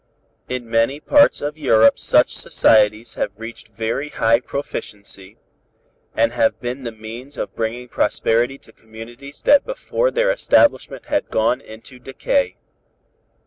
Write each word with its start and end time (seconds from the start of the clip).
"In 0.49 0.67
many 0.67 0.99
parts 0.99 1.41
of 1.41 1.59
Europe 1.59 1.99
such 1.99 2.35
societies 2.35 3.13
have 3.13 3.33
reached 3.39 3.67
very 3.67 4.09
high 4.09 4.39
proficiency, 4.39 5.37
and 6.15 6.31
have 6.31 6.59
been 6.59 6.81
the 6.83 6.91
means 6.91 7.37
of 7.37 7.53
bringing 7.55 7.87
prosperity 7.87 8.57
to 8.57 8.71
communities 8.73 9.43
that 9.43 9.63
before 9.63 10.09
their 10.09 10.31
establishment 10.31 11.05
had 11.05 11.29
gone 11.29 11.61
into 11.61 11.99
decay. 11.99 12.55